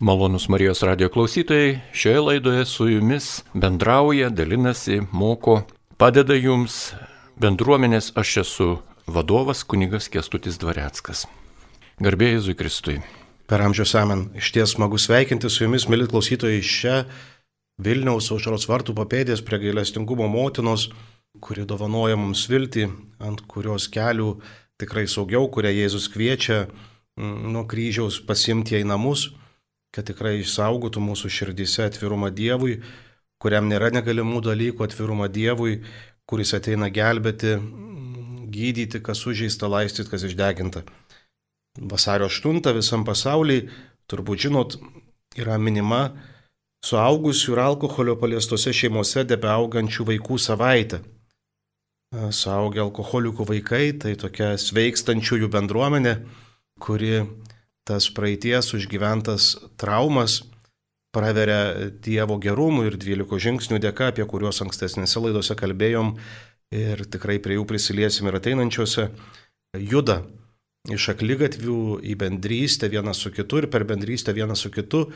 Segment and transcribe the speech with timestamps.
[0.00, 5.62] Malonus Marijos radio klausytojai, šioje laidoje su jumis bendrauja, dalinasi, moko,
[5.96, 6.92] padeda jums
[7.42, 8.68] bendruomenės aš esu
[9.10, 11.24] vadovas kunigas Kestutis Dvareckas.
[11.98, 12.94] Garbėjai Jėzui Kristui.
[13.50, 14.28] Per amžius amen.
[14.38, 17.00] Iš ties smagu sveikinti su jumis, mėly klausytojai, šią
[17.82, 20.92] Vilniaus aušros vartų papėdės prie gailestingumo motinos,
[21.42, 22.86] kuri dovanoja mums viltį,
[23.18, 24.30] ant kurios kelių
[24.78, 29.26] tikrai saugiau, kurią Jėzus kviečia mm, nuo kryžiaus pasimti į namus
[29.94, 32.78] kad tikrai išsaugotų mūsų širdise atvirumą Dievui,
[33.42, 35.80] kuriam nėra negalimų dalykų, atvirumą Dievui,
[36.28, 37.56] kuris ateina gelbėti,
[38.52, 40.84] gydyti, kas sužeista, laistyti, kas išdeginta.
[41.78, 43.68] Vasario 8 visam pasaulyje,
[44.10, 44.78] turbūt žinot,
[45.38, 46.08] yra minima
[46.84, 51.02] suaugusių ir alkoholio paliestose šeimose debeaugančių vaikų savaitė.
[52.32, 56.14] Suaugę alkoholikų vaikai tai tokia sveikstančiųjų bendruomenė,
[56.80, 57.26] kuri
[57.88, 60.42] tas praeities užgyventas traumas
[61.14, 66.16] praveria Dievo gerumų ir 12 žingsnių dėka, apie kuriuos ankstesnėse laidose kalbėjom
[66.74, 69.08] ir tikrai prie jų prisiliesim ir ateinančiose,
[69.72, 70.20] juda
[70.92, 75.06] iš aklygatvių į bendrystę vienas su kitu ir per bendrystę vienas su kitu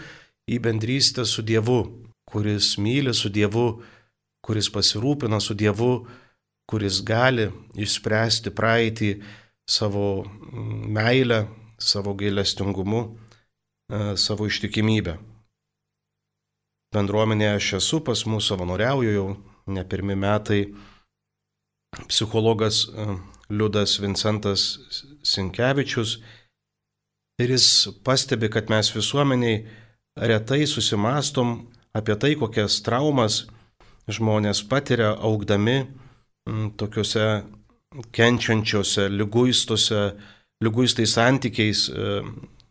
[0.49, 1.81] į bendrystę su Dievu,
[2.29, 3.83] kuris myli su Dievu,
[4.43, 6.07] kuris pasirūpina su Dievu,
[6.69, 9.13] kuris gali išspręsti praeitį
[9.69, 11.45] savo meilę,
[11.83, 13.03] savo gailestingumu,
[13.91, 15.19] e, savo ištikimybę.
[16.93, 19.29] Bendruomenėje aš esu, pas mus savanoriauju jau
[19.67, 20.63] ne pirmi metai.
[22.09, 23.07] Psichologas e,
[23.53, 24.79] Liudas Vincentas
[25.23, 26.19] Sinkevičius
[27.43, 29.65] ir jis pastebi, kad mes visuomeniai
[30.17, 33.43] retai susimastom apie tai, kokias traumas
[34.11, 35.83] žmonės patiria augdami
[36.77, 37.27] tokiuose
[38.13, 40.01] kenčiančiuose, lyguistuose,
[40.63, 42.23] lyguistais santykiais e,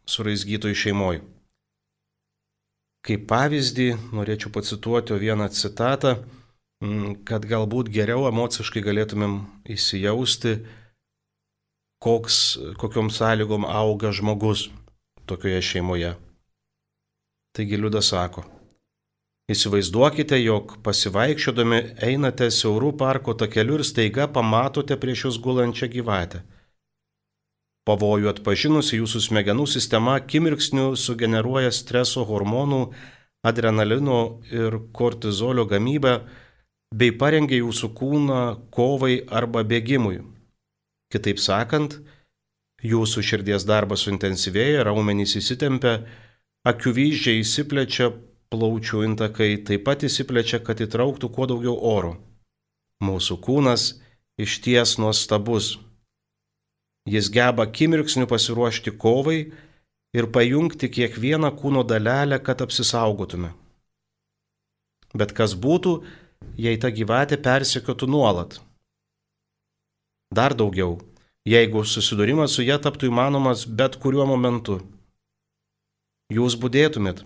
[0.08, 1.22] su raizgytojų šeimoje.
[3.02, 6.20] Kaip pavyzdį norėčiau pacituoti vieną citatą,
[7.26, 10.60] kad galbūt geriau emociškai galėtumėm įsijausti,
[12.02, 12.38] koks,
[12.82, 14.70] kokiom sąlygom auga žmogus
[15.30, 16.16] tokioje šeimoje.
[17.58, 18.46] Taigi Liudas sako,
[19.52, 26.42] įsivaizduokite, jog pasivaikščiodami einate siaurų parko takeliu ir staiga pamatote prieš jūs gulančią gyvatę.
[27.92, 32.86] Pavojų atpažinusi jūsų smegenų sistema akimirksniu sugeneruoja streso hormonų,
[33.44, 36.22] adrenalino ir kortizolio gamybą
[36.96, 38.42] bei parengia jūsų kūną
[38.72, 40.22] kovai arba bėgimui.
[41.12, 41.98] Kitaip sakant,
[42.80, 45.98] jūsų širdies darbas suintensyvėja, raumenys įsitempia,
[46.64, 48.12] akių vyzdžiai įsiplečia,
[48.52, 52.16] plaučių intakai taip pat įsiplečia, kad įtrauktų kuo daugiau oro.
[53.04, 53.96] Mūsų kūnas
[54.40, 55.76] iš ties nuostabus
[57.10, 59.40] Jis geba akimirksniu pasiruošti kovai
[60.14, 63.54] ir pajungti kiekvieną kūno dalelę, kad apsisaugotume.
[65.18, 65.96] Bet kas būtų,
[66.62, 68.60] jei ta gyvatė persekiotų nuolat?
[70.32, 71.00] Dar daugiau,
[71.44, 74.80] jeigu susidūrimas su ją taptų įmanomas bet kuriuo momentu.
[76.32, 77.26] Jūs būdėtumėt.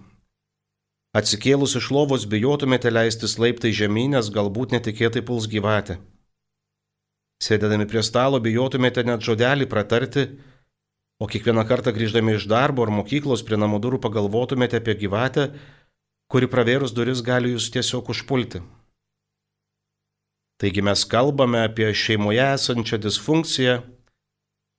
[1.15, 5.99] Atsikėlus iš lovos bijotumėte leistis laiptai žemynės, galbūt netikėtai puls gyvatė.
[7.43, 10.27] Sėdėdami prie stalo bijotumėte net žodelį pratarti,
[11.19, 15.49] o kiekvieną kartą grįždami iš darbo ar mokyklos prie namų durų pagalvotumėte apie gyvatę,
[16.31, 18.63] kuri pravėrus duris gali jūs tiesiog užpulti.
[20.61, 23.75] Taigi mes kalbame apie šeimoje esančią disfunkciją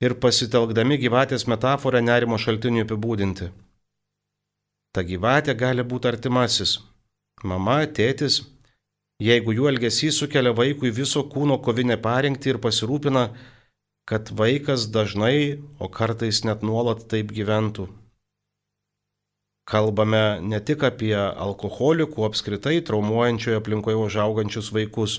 [0.01, 3.51] ir pasitelkdami gyvatės metaforą nerimo šaltinių apibūdinti.
[4.97, 6.79] Ta gyvatė gali būti artimasis-
[7.51, 8.41] mama, tėtis,
[9.23, 13.29] jeigu jų elgesys sukelia vaikui viso kūno kovinę parengtį ir pasirūpina,
[14.07, 17.89] kad vaikas dažnai, o kartais net nuolat taip gyventų.
[19.67, 25.19] Kalbame ne tik apie alkoholikų apskritai traumuojančioje aplinkoje užaugančius vaikus.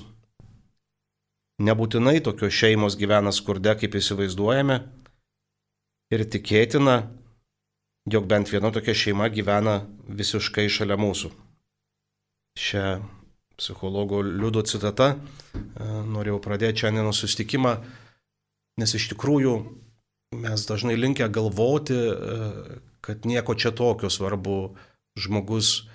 [1.59, 4.77] Nebūtinai tokios šeimos gyvena skurde, kaip įsivaizduojame,
[6.13, 7.01] ir tikėtina,
[8.07, 11.33] jog bent viena tokia šeima gyvena visiškai šalia mūsų.
[12.57, 13.16] Šią
[13.57, 15.15] psichologo Liudo citata.
[15.55, 17.73] E, norėjau pradėti šiandieną susitikimą,
[18.81, 19.53] nes iš tikrųjų
[20.37, 22.39] mes dažnai linkę galvoti, e,
[23.01, 24.75] kad nieko čia tokio svarbu
[25.17, 25.87] žmogus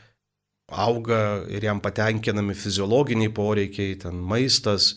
[0.72, 4.96] auga ir jam patenkinami fiziologiniai poreikiai, ten maistas,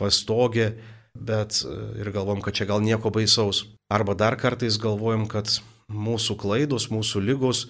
[0.00, 0.72] pastogė,
[1.14, 3.66] bet e, ir galvom, kad čia gal nieko baisaus.
[3.90, 5.50] Arba dar kartais galvojam, kad
[5.90, 7.66] mūsų klaidos, mūsų lygos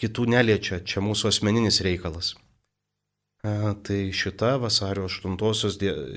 [0.00, 2.34] kitų neliečia, čia mūsų asmeninis reikalas.
[3.44, 5.36] E, tai šita vasario 8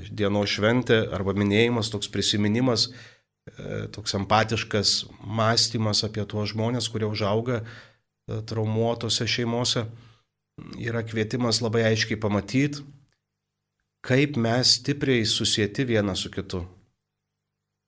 [0.08, 7.62] dienos šventė arba minėjimas, toks prisiminimas, e, toks empatiškas mąstymas apie tuos žmonės, kurie užauga
[8.48, 9.86] traumuotose šeimose,
[10.80, 12.82] yra kvietimas labai aiškiai pamatyti,
[14.04, 16.62] kaip mes stipriai susijęti vienas su kitu.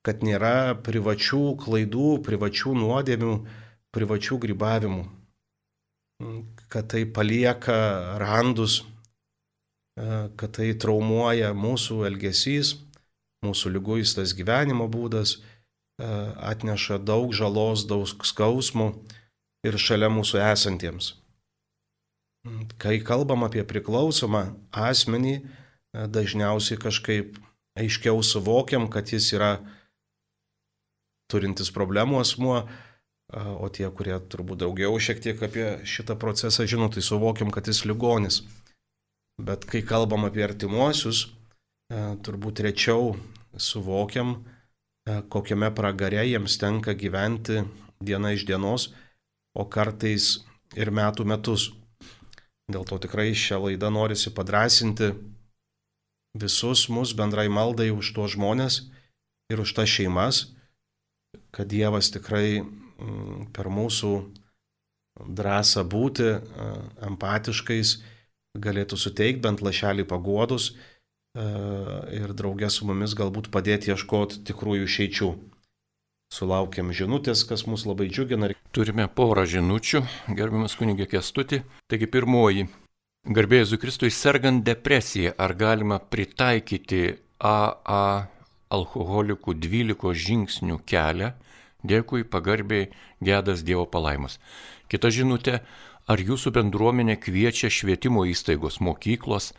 [0.05, 3.35] Kad nėra privačių klaidų, privačių nuodėmių,
[3.93, 5.03] privačių grybavimų.
[6.69, 7.77] Kad tai palieka
[8.21, 8.81] randus,
[10.37, 12.75] kad tai traumuoja mūsų elgesys,
[13.45, 15.39] mūsų lyguistas gyvenimo būdas,
[16.01, 18.91] atneša daug žalos, daug skausmų
[19.67, 21.13] ir šalia mūsų esantiems.
[22.81, 25.35] Kai kalbam apie priklausomą asmenį,
[25.93, 27.37] dažniausiai kažkaip
[27.77, 29.51] aiškiau suvokiam, kad jis yra
[31.29, 32.63] turintis problemų asmuo,
[33.31, 37.85] o tie, kurie turbūt daugiau šiek tiek apie šitą procesą žino, tai suvokiam, kad jis
[37.85, 38.41] ligonis.
[39.41, 41.25] Bet kai kalbam apie artimuosius,
[42.21, 43.15] turbūt rečiau
[43.57, 44.35] suvokiam,
[45.33, 47.63] kokiame pragare jiems tenka gyventi
[48.01, 48.91] diena iš dienos,
[49.57, 50.43] o kartais
[50.77, 51.71] ir metų metus.
[52.71, 55.11] Dėl to tikrai šią laidą norisi padrasinti
[56.37, 58.83] visus mus bendrai maldai už tuos žmonės
[59.51, 60.53] ir už tas šeimas,
[61.51, 64.13] kad Dievas tikrai mm, per mūsų
[65.27, 66.29] drąsą būti
[67.09, 67.97] empatiškais
[68.57, 70.73] galėtų suteikti bent lašelį paguodus
[71.35, 75.31] ir draugė su mumis galbūt padėti ieškoti tikrųjų išeičių.
[76.31, 78.53] Sulaukėm žinutės, kas mus labai džiugina.
[78.71, 81.59] Turime porą žinučių, gerbiamas kunigė Kestuti.
[81.91, 82.69] Taigi pirmoji.
[83.27, 88.27] Garbėjus Kristui sergant depresiją, ar galima pritaikyti AA
[88.71, 91.33] alkoholikų 12 žingsnių kelią?
[91.83, 92.89] Dėkui, pagarbiai,
[93.19, 94.39] gedas Dievo palaimas.
[94.87, 95.59] Kita žinutė,
[96.09, 99.51] ar jūsų bendruomenė kviečia švietimo įstaigos mokyklos,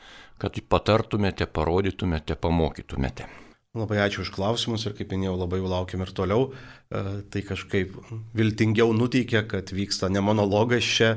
[0.42, 3.28] kad patartumėte, parodytumėte, pamokytumėte?
[3.72, 6.50] Labai ačiū už klausimus ir kaip minėjau, labai jau laukiam ir toliau.
[6.52, 7.94] E, tai kažkaip
[8.36, 11.14] viltingiau nuteikia, kad vyksta ne monologas čia,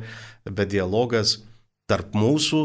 [0.47, 1.41] bet dialogas
[1.89, 2.61] tarp mūsų,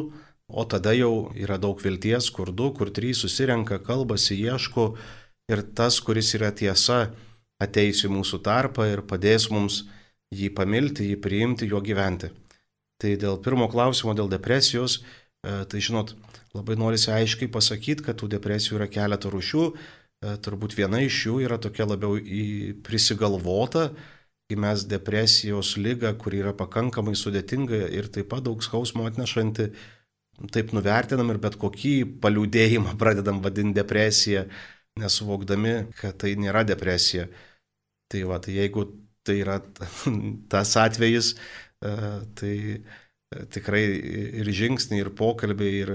[0.47, 4.93] o tada jau yra daug vilties, kur du, kur trys susirenka, kalbasi, ieško
[5.51, 7.09] ir tas, kuris yra tiesa,
[7.59, 9.83] ateis į mūsų tarpą ir padės mums
[10.31, 12.31] jį pamilti, jį priimti, jo gyventi.
[13.01, 16.13] Tai dėl pirmo klausimo, dėl depresijos, e, tai žinot,
[16.57, 19.67] labai norisi aiškiai pasakyti, kad tų depresijų yra keletą rušių.
[19.73, 22.19] E, turbūt viena iš jų yra tokia labiau
[22.85, 23.89] prisigalvota,
[24.51, 29.71] kai mes depresijos lygą, kuri yra pakankamai sudėtinga ir taip pat daug skausmo atnešanti,
[30.53, 34.45] taip nuvertinam ir bet kokį paliūdėjimą pradedam vadinti depresiją,
[35.01, 37.29] nesuvokdami, kad tai nėra depresija.
[38.11, 38.89] Tai va, tai jeigu
[39.25, 39.61] tai yra
[40.53, 41.37] tas atvejis,
[41.81, 43.83] tai e, tikrai
[44.43, 45.93] ir žingsniai, ir pokalbiai, ir,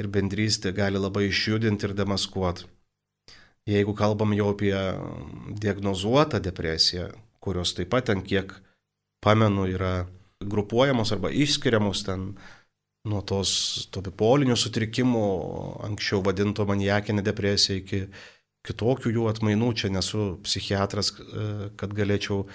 [0.00, 2.68] ir bendrystė gali labai išjudinti ir demaskuoti.
[3.64, 4.74] Jeigu kalbam jau apie
[5.56, 7.08] diagnozuotą depresiją,
[7.40, 8.52] kurios taip pat ten kiek
[9.24, 10.04] pamenu yra
[10.44, 12.34] grupuojamos arba išskiriamos ten
[13.08, 15.24] nuo tos to bipolinių sutrikimų,
[15.88, 18.04] anksčiau vadinto maniakinė depresija iki
[18.64, 21.12] kitokių jų atmainų, čia nesu psichiatras,
[21.80, 22.46] kad galėčiau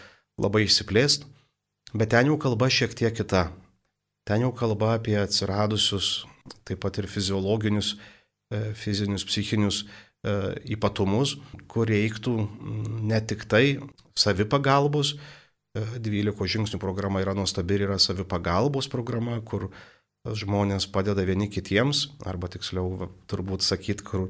[0.41, 1.25] labai išsiplėsti,
[1.93, 3.49] bet ten jau kalba šiek tiek kita.
[4.27, 6.29] Ten jau kalba apie atsiradusius
[6.65, 7.95] taip pat ir fiziologinius,
[8.53, 10.33] e, fizinius, psichinius e,
[10.75, 11.37] ypatumus,
[11.71, 12.35] kur reiktų
[13.09, 13.79] ne tik tai
[14.17, 15.15] savipagalbos,
[15.77, 19.69] 12 e, žingsnių programa yra nuostabi ir yra savipagalbos programa, kur
[20.25, 24.25] žmonės padeda vieni kitiems, arba tiksliau turbūt sakyti, kur,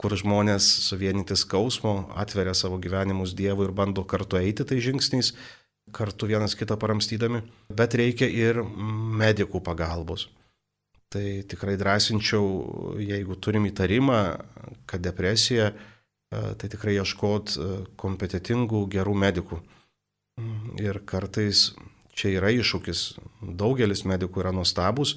[0.00, 5.34] kur žmonės suvienyti skausmo, atveria savo gyvenimus Dievui ir bando kartu eiti tai žingsniais,
[5.92, 7.42] kartu vienas kitą paramstydami,
[7.76, 8.62] bet reikia ir
[9.20, 10.28] medikų pagalbos.
[11.10, 12.44] Tai tikrai drąsinčiau,
[13.02, 14.20] jeigu turim įtarimą,
[14.86, 19.58] kad depresija, e, tai tikrai ieškot e, kompetitingų, gerų medikų.
[20.80, 21.72] Ir kartais
[22.14, 23.02] čia yra iššūkis.
[23.42, 25.16] Daugelis medikų yra nuostabus,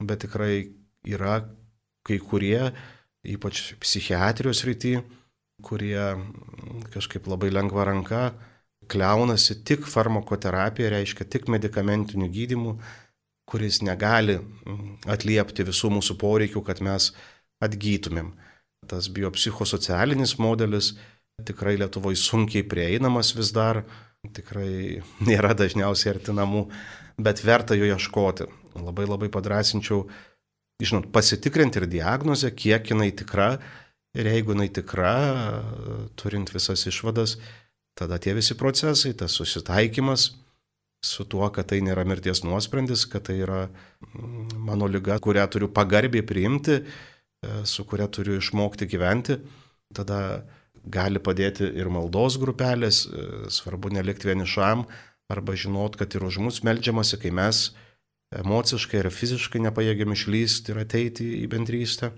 [0.00, 0.72] bet tikrai
[1.04, 1.42] yra
[2.08, 2.70] kai kurie,
[3.28, 4.94] ypač psichiatrijos rytį,
[5.60, 6.00] kurie
[6.94, 8.22] kažkaip labai lengva ranka
[8.90, 12.76] kliaunasi tik farmakoterapija, reiškia tik medicamentiniu gydimu
[13.50, 17.10] kuris negali mm, atliepti visų mūsų poreikių, kad mes
[17.64, 18.32] atgytumėm.
[18.90, 20.94] Tas biopsichosocialinis modelis
[21.46, 23.82] tikrai Lietuvoje sunkiai prieinamas vis dar,
[24.36, 26.66] tikrai nėra dažniausiai artinamų,
[27.20, 28.46] bet verta jo ieškoti.
[28.78, 30.04] Labai labai padrasinčiau,
[30.80, 33.56] žinot, pasitikrinti ir diagnozę, kiek jinai tikra
[34.14, 35.16] ir jeigu jinai tikra,
[36.18, 37.36] turint visas išvadas,
[38.00, 40.30] tada tie visi procesai, tas susitaikymas,
[41.04, 45.70] su tuo, kad tai nėra mirties nuosprendis, kad tai yra mm, mano lyga, kurią turiu
[45.72, 49.38] pagarbiai priimti, e, su kuria turiu išmokti gyventi.
[49.96, 50.44] Tada
[50.84, 54.84] gali padėti ir maldos grupelės, e, svarbu nelikti vienišam,
[55.32, 57.70] arba žinot, kad ir už mus melžiamasi, kai mes
[58.36, 62.12] emociškai ir fiziškai nepajėgiam išlysti ir ateiti į bendrystę.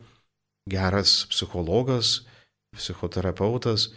[0.70, 2.20] Geras psichologas,
[2.76, 3.90] psichoterapeutas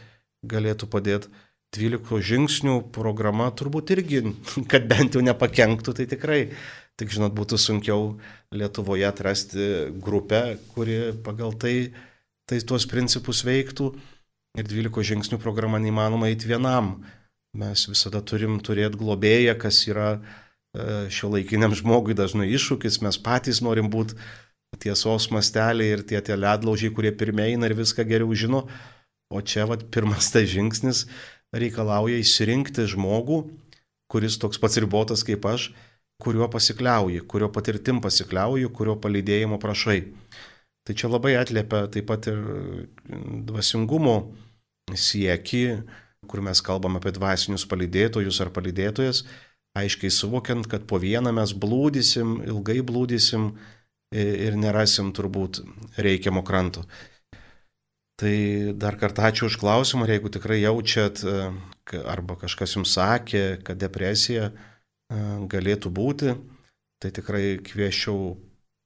[0.45, 1.29] galėtų padėti
[1.77, 4.23] 12 žingsnių programa turbūt irgi,
[4.71, 6.41] kad bent jau nepakenktų, tai tikrai.
[6.95, 8.13] Tik žinot, būtų sunkiau
[8.55, 9.65] Lietuvoje atrasti
[9.99, 11.91] grupę, kuri pagal tai,
[12.47, 13.89] tai tuos principus veiktų.
[14.55, 17.01] Ir 12 žingsnių programa neįmanoma eiti vienam.
[17.55, 23.01] Mes visada turim turėti globėją, kas yra e, šio laikiniam žmogui dažnai iššūkis.
[23.03, 24.15] Mes patys norim būti
[24.79, 28.65] tiesos masteliai ir tie, tie ledlaužiai, kurie pirmieji ir viską geriau žino.
[29.33, 31.07] O čia vat, pirmas tas žingsnis
[31.53, 33.43] reikalauja išsirinkti žmogų,
[34.11, 35.69] kuris toks pats ribotas kaip aš,
[36.21, 40.01] kuriuo pasikliauji, kurio patirtim pasikliauji, kurio palydėjimo prašai.
[40.85, 42.39] Tai čia labai atliepia taip pat ir
[43.49, 44.17] dvasingumo
[44.93, 45.81] sieki,
[46.29, 49.23] kur mes kalbam apie dvasinius palydėtojus ar palydėtojas,
[49.75, 53.49] aiškiai suvokiant, kad po vieną mes blūdysim, ilgai blūdysim
[54.15, 55.63] ir nerasim turbūt
[55.97, 56.85] reikiamo kranto.
[58.15, 58.35] Tai
[58.79, 61.33] dar kartą ačiū už klausimą ir jeigu tikrai jaučiat e,
[62.07, 64.53] arba kažkas jums sakė, kad depresija e,
[65.51, 66.35] galėtų būti,
[67.03, 68.37] tai tikrai kvieščiau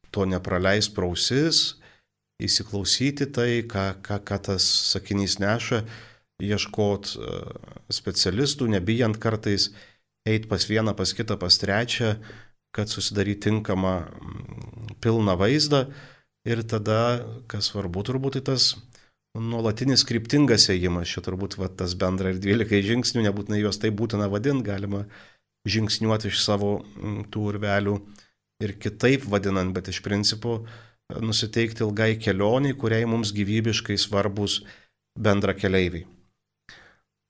[0.09, 1.77] to nepraleis prausis,
[2.41, 5.83] įsiklausyti tai, ką, ką, ką tas sakinys neša,
[6.41, 7.37] ieškot e,
[7.93, 9.69] specialistų, nebijant kartais
[10.25, 12.15] eiti pas vieną, pas kitą, pas trečią,
[12.73, 13.99] kad susidaryti tinkamą
[15.05, 15.85] pilną vaizdą.
[16.47, 18.71] Ir tada, kas svarbu turbūt, tai tas
[19.37, 24.29] nuolatinis kryptingas ėjimas, čia turbūt va, tas bendra ir 12 žingsnių, nebūtinai juos tai būtina
[24.31, 25.05] vadinti, galima
[25.69, 26.79] žingsniuoti iš savo
[27.29, 27.97] tų urvelių
[28.63, 34.63] ir kitaip vadinant, bet iš principo e, nusiteikti ilgai kelioniai, kuriai mums gyvybiškai svarbus
[35.19, 36.07] bendra keliaiviai.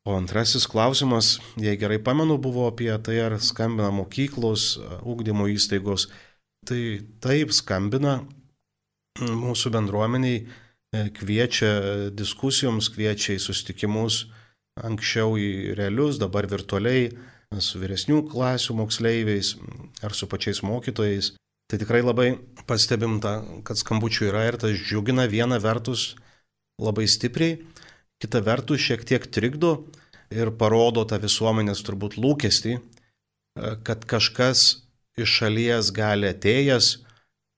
[0.08, 6.08] O antrasis klausimas, jei gerai pamenu, buvo apie tai, ar skambina mokyklos, ūkdymo įstaigos.
[6.66, 6.80] Tai
[7.22, 8.22] taip skambina
[9.20, 14.24] mūsų bendruomeniai E, kviečia diskusijoms, kviečia į susitikimus
[14.80, 17.10] anksčiau į realius, dabar virtualiai
[17.58, 19.56] su vyresnių klasių moksleiviais
[20.06, 21.34] ar su pačiais mokytojais.
[21.70, 22.32] Tai tikrai labai
[22.70, 26.16] pastebim tą, kad skambučių yra ir tas džiugina viena vertus
[26.82, 27.60] labai stipriai,
[28.22, 29.84] kita vertus šiek tiek trikdo
[30.34, 32.82] ir parodo tą visuomenės turbūt lūkestį, e,
[33.86, 34.82] kad kažkas
[35.20, 37.04] iš šalies gali atėjęs,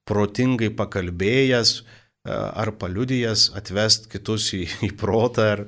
[0.09, 1.81] protingai pakalbėjęs,
[2.25, 5.63] ar paliudijas atvest kitus į, į protą ar,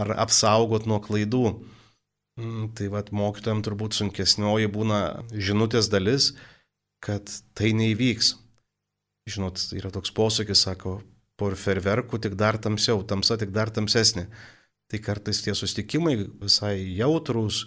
[0.00, 1.46] ar apsaugot nuo klaidų.
[2.40, 5.00] Mm, tai vad mokytojams turbūt sunkesnioji būna
[5.32, 6.32] žinutės dalis,
[7.04, 8.34] kad tai neįvyks.
[9.30, 10.98] Žinot, yra toks posakis, sako,
[11.40, 14.26] po ferverkų tik dar tamsiau, tamsa tik dar tamsesnė.
[14.90, 17.64] Tai kartais tie sustikimai visai jautrus,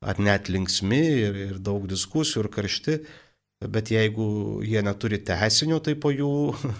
[0.00, 3.00] ar net linksmi ir, ir daug diskusijų ir karšti,
[3.68, 6.32] bet jeigu jie neturi tesinio, tai po jų,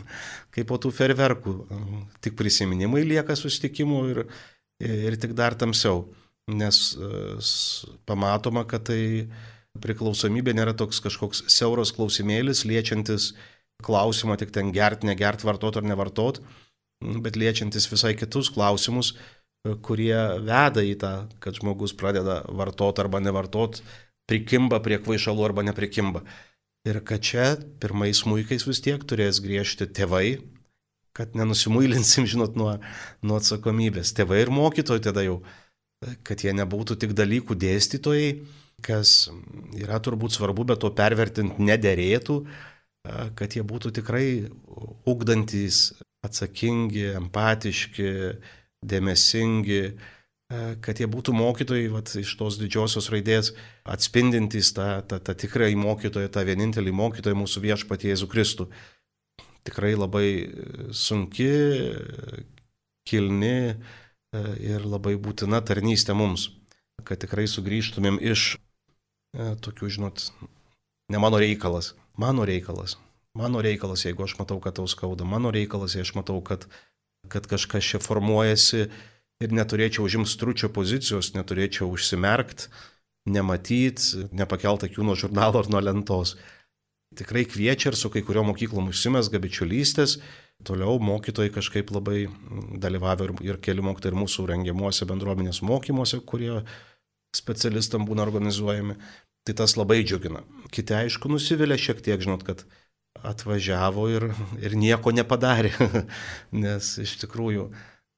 [0.55, 1.55] kaip po tų ferverkų,
[2.25, 4.25] tik prisiminimai lieka sustikimų ir,
[4.81, 6.07] ir tik dar tamsiau,
[6.51, 6.81] nes
[8.09, 9.29] pamatoma, kad tai
[9.81, 13.35] priklausomybė nėra toks kažkoks siauros klausimėlis, liečiantis
[13.85, 16.41] klausimą tik ten gert, negert, vartot ar nevartot,
[17.01, 19.15] bet liečiantis visai kitus klausimus,
[19.85, 21.13] kurie veda į tą,
[21.45, 23.83] kad žmogus pradeda vartot arba nevartot,
[24.29, 26.25] prikimba prie kvaišalų arba neprikimba.
[26.89, 30.41] Ir kad čia pirmais muikais vis tiek turės griežti tėvai,
[31.17, 32.79] kad nenusimuilinsim, žinot, nuo,
[33.21, 34.15] nuo atsakomybės.
[34.17, 35.41] Tėvai ir mokytojai tada jau,
[36.25, 38.31] kad jie nebūtų tik dalykų dėstytojai,
[38.81, 39.29] kas
[39.77, 42.39] yra turbūt svarbu, bet to pervertinti nederėtų,
[43.37, 44.27] kad jie būtų tikrai
[45.09, 45.91] ugdantis,
[46.25, 48.09] atsakingi, empatiški,
[48.81, 49.83] dėmesingi,
[50.83, 53.53] kad jie būtų mokytojai vat, iš tos didžiosios raidės,
[53.87, 58.67] atspindintys tą, tą, tą tikrąjį mokytoją, tą vienintelį mokytoją mūsų viešpatį Jėzų Kristų.
[59.69, 60.27] Tikrai labai
[60.97, 61.53] sunki,
[63.07, 63.75] kilni e,
[64.63, 66.49] ir labai būtina tarnystė mums,
[67.07, 70.27] kad tikrai sugrįžtumėm iš e, tokių, žinot,
[71.13, 72.99] ne mano reikalas, mano reikalas.
[73.39, 76.67] Mano reikalas, jeigu aš matau, kad tau skauda, mano reikalas, jei aš matau, kad,
[77.31, 78.89] kad kažkas čia formuojasi,
[79.41, 82.69] ir neturėčiau užimti stručio pozicijos, neturėčiau užsimerkt,
[83.31, 84.03] nematyt,
[84.37, 86.37] nepakelt akių nuo žurnalo ar nuo lentos.
[87.17, 90.21] Tikrai kviečia ir su kai kurio mokyklom užsimesga bičiulystės,
[90.67, 92.29] toliau mokytojai kažkaip labai
[92.79, 96.61] dalyvavę ir, ir keli mokytojai ir mūsų rengiamuose bendruomenės mokymuose, kurie
[97.35, 98.99] specialistam būna organizuojami.
[99.49, 100.45] Tai tas labai džiugina.
[100.69, 102.67] Kiti aišku nusivylė šiek tiek, žinot, kad
[103.27, 104.27] atvažiavo ir,
[104.61, 105.73] ir nieko nepadarė,
[106.65, 107.71] nes iš tikrųjų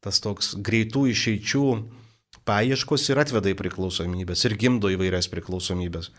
[0.03, 1.65] tas toks greitų išeičių
[2.49, 6.11] paieškos ir atveda į priklausomybės ir gimdo įvairias priklausomybės.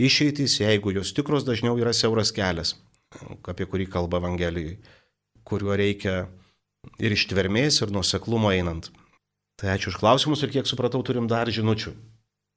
[0.00, 2.74] Išeitys, jeigu jos tikros, dažniau yra siauras kelias,
[3.46, 4.78] apie kurį kalba Evangelijai,
[5.46, 6.24] kuriuo reikia
[6.98, 8.90] ir ištvermės, ir nuseklumo einant.
[9.60, 11.94] Tai ačiū už klausimus ir kiek supratau, turim dar žinučių.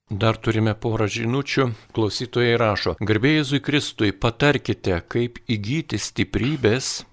[0.07, 1.67] Dar turime porą žinučių.
[1.93, 7.03] Klausytojai rašo, garbėjai Kristui, patarkite, kaip įgyti stiprybės,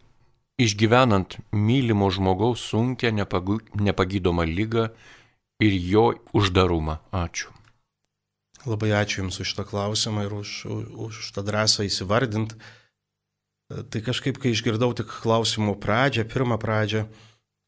[0.61, 4.89] išgyvenant mylimo žmogaus sunkę nepagydomą lygą
[5.61, 6.99] ir jo uždarumą.
[7.11, 7.51] Ačiū.
[8.65, 10.51] Labai ačiū Jums už šitą klausimą ir už,
[10.97, 12.57] už, tą drąsą įsivardint.
[13.69, 17.05] Tai kažkaip, kai išgirdau tik klausimo pradžią, pirmą pradžią,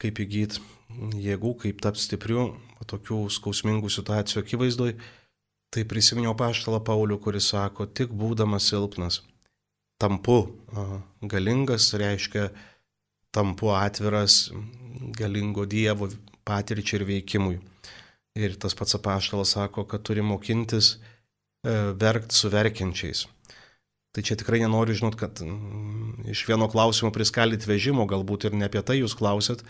[0.00, 0.62] kaip įgyti
[1.20, 2.54] jėgų, kaip tapti stipriu,
[2.86, 4.94] tokių skausmingų situacijų akivaizdoj,
[5.72, 9.22] tai prisiminiau paštalą Paulių, kuris sako, tik būdamas silpnas,
[10.00, 10.38] tampu
[11.20, 12.50] galingas, reiškia,
[13.36, 14.50] tampu atviras
[15.16, 16.08] galingo Dievo
[16.48, 17.60] patirčiai ir veikimui.
[18.36, 23.26] Ir tas pats apaštalas sako, kad turi mokintis e, verkti su verkiančiais.
[24.16, 28.68] Tai čia tikrai nenoriu žinot, kad mm, iš vieno klausimo priskaldyti vežimo, galbūt ir ne
[28.68, 29.64] apie tai jūs klausėt,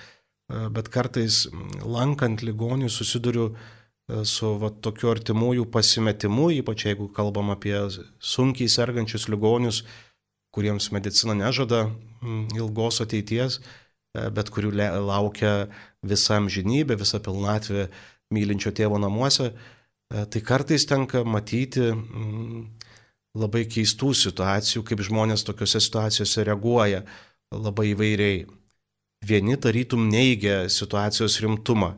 [0.47, 1.45] E, bet kartais
[1.83, 7.75] lankant ligonių susiduriu e, su va, tokiu artimųjų pasimetimu, ypač jeigu kalbam apie
[8.35, 9.83] sunkiai sergančius ligonius,
[10.57, 11.85] kuriems medicina nežada
[12.57, 13.61] ilgos ateities,
[14.17, 14.73] e, bet kurių
[15.05, 15.69] laukia
[16.03, 17.91] visa amžinybė, visa pilnatvė
[18.35, 19.53] mylinčio tėvo namuose,
[20.11, 21.91] tai kartais tenka matyti
[23.37, 27.03] labai keistų situacijų, kaip žmonės tokiuose situacijose reaguoja
[27.55, 28.47] labai įvairiai
[29.27, 31.95] vieni tarytum neigia situacijos rimtumą.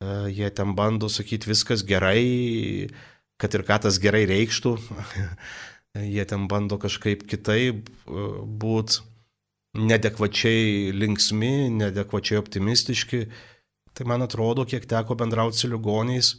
[0.00, 2.88] E, jie ten bando sakyti viskas gerai,
[3.40, 4.76] kad ir ką tas gerai reikštų.
[5.94, 8.22] Jie ten bando kažkaip kitaip e,
[8.62, 9.04] būti
[9.78, 13.20] nedekvačiai linksmi, nedekvačiai optimistiški.
[13.94, 16.32] Tai man atrodo, kiek teko bendrauti su ligoniais,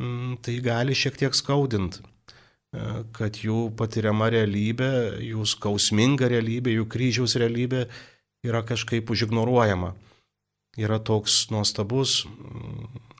[0.00, 4.90] mm, tai gali šiek tiek skaudinti e, kad jų patiriama realybė,
[5.30, 7.86] jų skausminga realybė, jų kryžiaus realybė
[8.46, 9.94] yra kažkaip užignoruojama.
[10.78, 12.20] Yra toks nuostabus,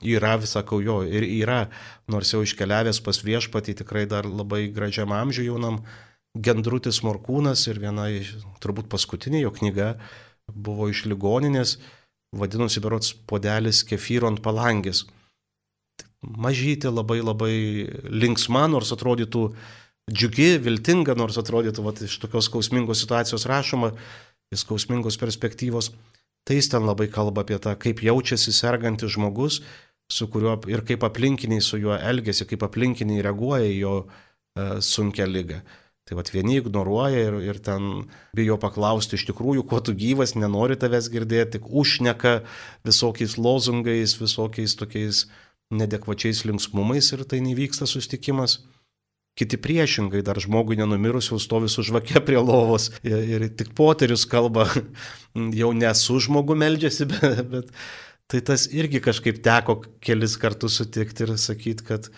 [0.05, 1.65] yra, sakau jo, ir yra,
[2.07, 5.83] nors jau iškeliavęs pas viešpatį tikrai dar labai gražiam amžiui jaunam,
[6.37, 8.05] Gendrutis Morkūnas ir viena,
[8.61, 9.95] turbūt paskutinė jo knyga
[10.53, 11.77] buvo iš ligoninės,
[12.37, 15.05] vadinosi berots podelis kefyro ant palangės.
[16.21, 17.53] Mažytė labai labai
[18.11, 19.43] linksma, nors atrodytų
[20.11, 23.93] džiugi, viltinga, nors atrodytų vat, iš tokios skausmingos situacijos rašoma,
[24.55, 25.93] skausmingos perspektyvos,
[26.49, 29.59] tai jis ten labai kalba apie tą, kaip jaučiasi sergantis žmogus,
[30.09, 35.27] su kuriuo ir kaip aplinkiniai su juo elgesi, kaip aplinkiniai reaguoja į jo e, sunkę
[35.29, 35.59] lygą.
[36.09, 40.73] Tai vad vieni ignoruoja ir, ir ten bijo paklausti iš tikrųjų, kuo tu gyvas, nenori
[40.81, 42.39] tavęs girdėti, tik užneka
[42.89, 45.27] visokiais lozungais, visokiais tokiais
[45.69, 48.57] nedekvačiais linksmumais ir tai nevyksta sustikimas.
[49.39, 52.89] Kiti priešingai, dar žmogui nenumirus jau stovi su žvake prie lovos.
[53.07, 54.67] Ir, ir tik poterius kalba,
[55.61, 57.71] jau ne su žmogu meldžiasi, bet, bet
[58.29, 62.11] tai tas irgi kažkaip teko kelis kartus sutikti ir sakyti, kad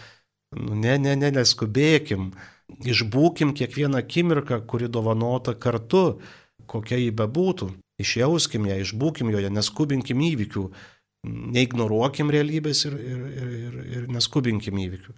[0.57, 2.31] nu, ne, ne, ne, neskubėkim,
[2.83, 6.19] išbūkim kiekvieną akimirką, kuri dovanota kartu,
[6.71, 7.69] kokia jį bebūtų,
[8.01, 10.65] išjauskim ją, išbūkim joje, neskubinkim įvykių,
[11.55, 15.15] neignoruokim realybės ir, ir, ir, ir, ir neskubinkim įvykių.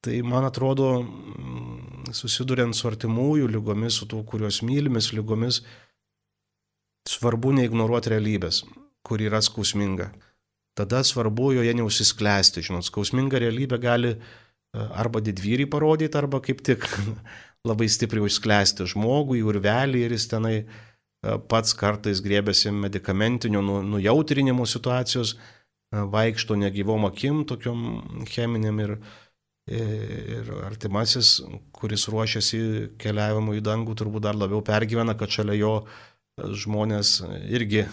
[0.00, 5.60] Tai man atrodo, mm, susiduriant su artimųjų lygomis, su tų, kuriuos mylimis lygomis,
[7.08, 8.62] svarbu neignoruoti realybės,
[9.04, 10.10] kur yra skausminga.
[10.78, 14.20] Tada svarbu joje neužsisklęsti, žinot, skausminga realybė gali e,
[14.72, 16.86] arba didvyrį parodyti, arba kaip tik
[17.68, 20.66] labai stipriai užsklęsti žmogų į urvelį ir jis tenai e,
[21.50, 29.00] pats kartais grėbėsi medicamentinio nu, nujautrinimo situacijos, e, vaikšto negyvom akim, tokiom cheminiam ir,
[29.70, 31.38] ir artimasis,
[31.76, 32.60] kuris ruošiasi
[33.00, 35.74] keliavimui į dangų, turbūt dar labiau pergyvena, kad šalia jo
[36.40, 37.20] žmonės
[37.52, 37.86] irgi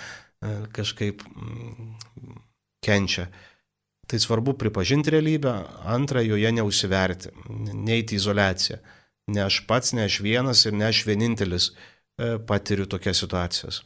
[0.76, 1.94] kažkaip mm,
[2.84, 3.28] kenčia.
[4.10, 5.52] Tai svarbu pripažinti realybę,
[5.88, 7.30] antra, joje neusiverti,
[7.72, 8.80] neiti izolaciją.
[9.32, 13.84] Ne aš pats, ne aš vienas ir ne aš vienintelis e, patiriu tokias situacijas.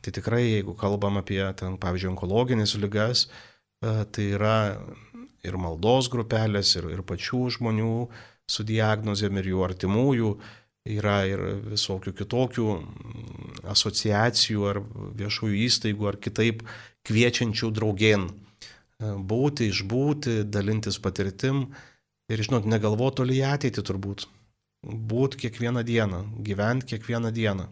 [0.00, 3.24] Tai tikrai, jeigu kalbam apie, ten, pavyzdžiui, onkologinės lygas,
[3.80, 4.58] e, tai yra
[5.46, 7.94] ir maldos grupelės, ir, ir pačių žmonių
[8.50, 10.32] su diagnozėm, ir jų artimųjų,
[10.88, 14.80] yra ir visokių kitokių mm, asociacijų ar
[15.20, 16.64] viešųjų įstaigų ar kitaip
[17.08, 18.32] kviečiančių draugien e,
[19.32, 21.66] būti, išbūti, dalintis patirtim
[22.30, 24.28] ir, žinot, negalvoti toli į ateitį turbūt.
[24.80, 27.68] Būti kiekvieną dieną, gyventi kiekvieną dieną.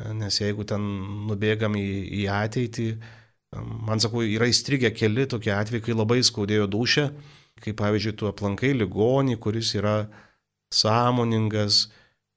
[0.00, 0.86] E, nes jeigu ten
[1.28, 1.88] nubėgam į,
[2.22, 2.88] į ateitį,
[3.52, 7.08] Man sakau, yra įstrigę keli tokie atvejai, kai labai skaudėjo dušę,
[7.60, 10.06] kai pavyzdžiui, tu aplankai ligonį, kuris yra
[10.72, 11.90] sąmoningas,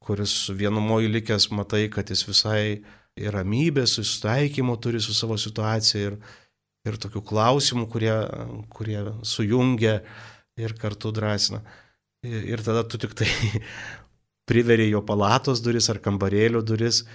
[0.03, 2.65] kuris vienumoji likęs, matai, kad jis visai
[3.15, 6.17] ir ramybės, susitaikymo turi su savo situacija ir,
[6.85, 8.15] ir tokių klausimų, kurie,
[8.75, 10.01] kurie sujungia
[10.59, 11.63] ir kartu drąsina.
[12.27, 13.29] Ir, ir tada tu tik tai
[14.49, 17.05] priveri jo palatos duris ar kambarėlio duris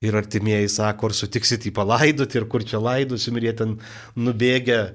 [0.00, 3.74] Ir artimieji sako, ar sutiksit į palaidoti ir kur čia laidosim, ir jie ten
[4.16, 4.94] nubėgia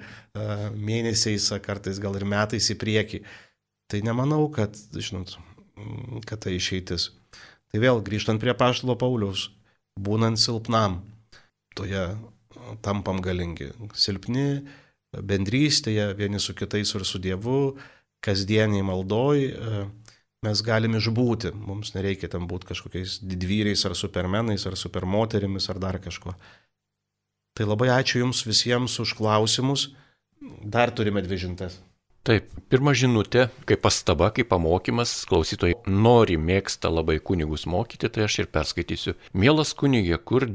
[0.74, 3.20] mėnesiais, kartais gal ir metais į priekį.
[3.92, 5.36] Tai nemanau, kad, žinot,
[6.26, 7.12] kad tai išeitis.
[7.70, 9.52] Tai vėl grįžtant prie Paštalo Pauliaus,
[10.02, 11.04] būnant silpnam,
[11.78, 12.08] toje
[12.82, 13.70] tampam galingi.
[13.94, 14.64] Silpni
[15.16, 17.76] bendrystėje, vieni su kitais ir su Dievu,
[18.26, 19.46] kasdieniai maldoj,
[20.46, 21.52] mes galim išbūti.
[21.58, 26.36] Mums nereikia tam būti kažkokiais didvyriais ar supermenais ar supermoterimis ar dar kažko.
[27.56, 29.90] Tai labai ačiū Jums visiems už klausimus.
[30.62, 31.80] Dar turime dvi žintes.
[32.26, 38.40] Taip, pirma žinutė, kaip pastaba, kaip pamokymas, klausytojai nori, mėgsta labai kunigus mokyti, tai aš
[38.42, 39.14] ir perskaitysiu.
[39.38, 40.48] Mielas kunigė, kur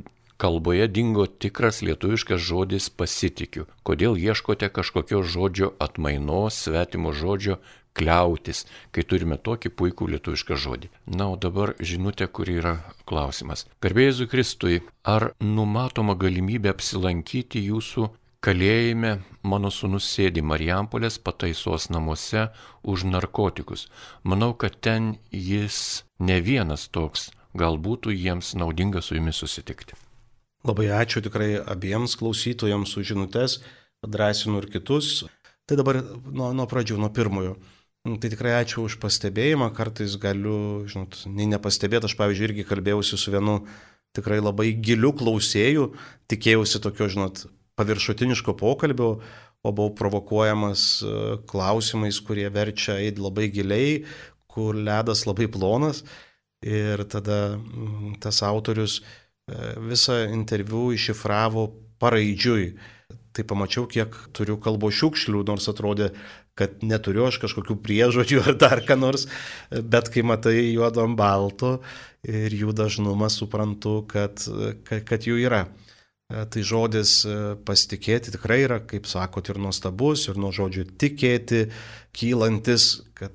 [0.43, 3.69] kalboje dingo tikras lietuviškas žodis pasitikiu?
[3.87, 7.61] Kodėl ieškote kažkokio žodžio atmainos, svetimo žodžio
[7.97, 10.91] kliautis, kai turime tokį puikų lietuvišką žodį.
[11.11, 13.67] Na, o dabar žinutė, kur yra klausimas.
[13.83, 18.11] Garbėjai Kristui, ar numatoma galimybė apsilankyti jūsų
[18.45, 22.49] kalėjime mano sunus sėdi Marijampolės pataisos namuose
[22.83, 23.89] už narkotikus.
[24.25, 29.99] Manau, kad ten jis ne vienas toks, gal būtų jiems naudinga su jumis susitikti.
[30.65, 33.61] Labai ačiū tikrai abiems klausytojams už žinutės,
[34.05, 35.25] drąsinu ir kitus.
[35.69, 37.55] Tai dabar nuo, nuo pradžių, nuo pirmojo.
[38.09, 43.19] Nu, tai tikrai ačiū už pastebėjimą, kartais galiu, žinot, nei nepastebėti, aš pavyzdžiui irgi kalbėjausi
[43.21, 43.59] su vienu
[44.17, 45.91] tikrai labai giliu klausėju,
[46.33, 47.45] tikėjausi tokio, žinot,
[47.77, 49.11] paviršutiniško pokalbio,
[49.61, 51.15] o buvau provokuojamas e,
[51.51, 54.07] klausimais, kurie verčia eiti labai giliai,
[54.49, 56.01] kur ledas labai plonas.
[56.65, 61.69] Ir tada mm, tas autorius e, visą interviu iššifravo
[62.01, 62.73] paraidžiui.
[63.31, 66.11] Tai pamačiau, kiek turiu kalbo šiukšlių, nors atrodė,
[66.59, 69.29] kad neturiu aš kažkokių priežodžių ar dar ką nors,
[69.71, 71.79] bet kai matai juodom balto
[72.27, 74.43] ir jų dažnumą, suprantu, kad,
[74.89, 75.65] kad, kad jų yra.
[76.31, 77.25] Tai žodis
[77.67, 81.65] pasitikėti tikrai yra, kaip sakot, ir nuostabus, ir nuo žodžių tikėti,
[82.15, 83.35] kylantis, kad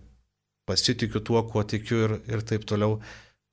[0.69, 3.01] pasitikiu tuo, kuo tikiu ir, ir taip toliau.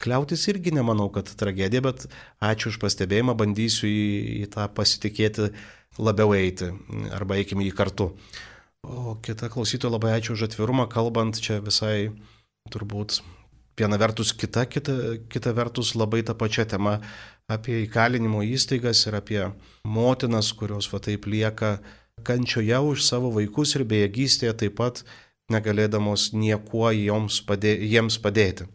[0.02, 2.06] Kliautis irgi nemanau, kad tragedija, bet
[2.42, 4.06] ačiū už pastebėjimą, bandysiu į,
[4.42, 5.52] į tą pasitikėti
[5.98, 6.70] labiau eiti
[7.12, 8.12] arba eikime jį kartu.
[8.82, 12.10] O kita klausytoja labai ačiū už atvirumą, kalbant čia visai
[12.72, 13.20] turbūt
[13.78, 16.98] viena vertus kita, kita, kita vertus labai tą pačią temą
[17.50, 19.42] apie įkalinimo įstaigas ir apie
[19.84, 21.78] motinas, kurios va taip lieka
[22.26, 25.02] kančioje už savo vaikus ir bejėgystėje taip pat
[25.52, 26.90] negalėdamos niekuo
[27.46, 28.68] padė, jiems padėti.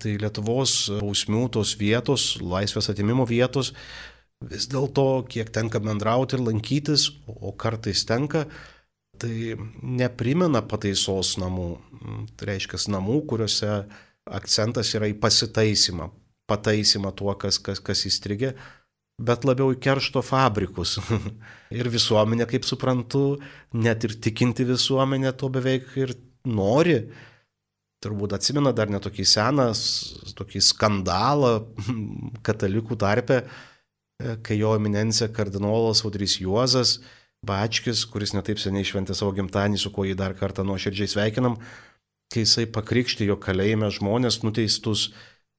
[0.00, 3.74] Tai Lietuvos bausmių tos vietos, laisvės atimimo vietos,
[4.50, 8.46] vis dėlto, kiek tenka bendrauti ir lankytis, o kartais tenka,
[9.22, 11.68] tai neprimena pataisos namų.
[12.36, 13.82] Tai reiškia namų, kuriuose
[14.26, 16.08] akcentas yra į pasitaisymą,
[16.50, 18.52] pataisymą tuo, kas, kas, kas įstrigė,
[19.22, 20.98] bet labiau į keršto fabrikus.
[21.80, 23.40] ir visuomenė, kaip suprantu,
[23.74, 26.16] net ir tikinti visuomenė to beveik ir
[26.48, 26.98] nori.
[28.02, 29.68] Turbūt atsimena dar netokį seną,
[30.38, 31.52] tokį skandalą
[32.46, 33.44] katalikų tarpe,
[34.46, 36.98] kai jo eminencija kardinolas Audrys Juozas
[37.42, 41.56] Bačkis, kuris netaip seniai šventė savo gimtadienį, su kuo jį dar kartą nuoširdžiai sveikinam,
[42.30, 45.08] kai jisai pakrikštė jo kalėjime žmonės nuteistus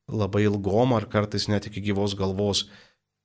[0.07, 2.67] labai ilgom ar kartais net iki gyvos galvos.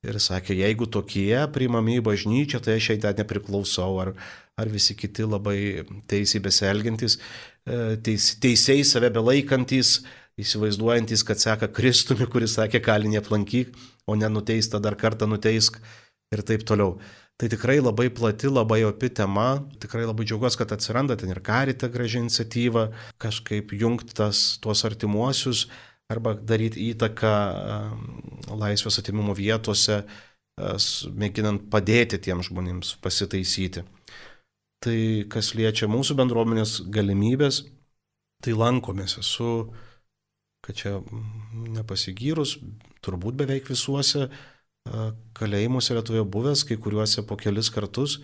[0.03, 4.13] Ir sakė, jeigu tokie priimami į bažnyčią, tai aš jai ten nepriklausau, ar,
[4.55, 7.17] ar visi kiti labai teisiai beselgiantis,
[7.67, 9.97] e, teis, teisėjai save belaikantis,
[10.39, 13.75] įsivaizduojantis, kad seka Kristumi, kuris sakė, kalinį aplankyk,
[14.09, 15.77] o nenuteista dar kartą nuteisk
[16.33, 16.97] ir taip toliau.
[17.39, 19.61] Tai tikrai labai plati, labai opi tema.
[19.79, 22.89] Tikrai labai džiaugiuosi, kad atsiranda ten ir karita graži iniciatyva,
[23.23, 25.69] kažkaip jungti tas, tuos artimuosius
[26.11, 27.31] arba daryti įtaką
[28.59, 30.01] laisvės atimimo vietose,
[31.15, 33.85] mėginant padėti tiems žmonėms pasitaisyti.
[34.83, 34.97] Tai
[35.31, 37.61] kas liečia mūsų bendruomenės galimybės,
[38.43, 39.17] tai lankomės.
[39.21, 39.69] Esu,
[40.65, 40.97] kad čia
[41.77, 42.57] nepasigyrus,
[43.05, 44.27] turbūt beveik visuose
[45.37, 48.19] kalėjimuose Lietuvoje buvęs, kai kuriuose po kelis kartus